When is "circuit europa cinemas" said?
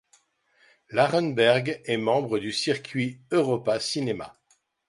2.51-4.35